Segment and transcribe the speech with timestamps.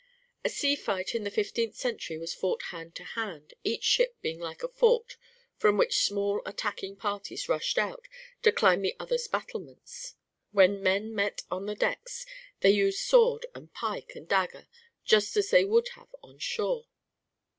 [0.43, 4.39] A sea fight in the fifteenth century was fought hand to hand, each ship being
[4.39, 5.15] like a fort
[5.57, 8.07] from which small attacking parties rushed out
[8.41, 10.15] to climb the other's battlements.
[10.53, 12.25] When men met on the decks
[12.61, 14.67] they used sword and pike and dagger
[15.05, 16.87] just as they would have on shore.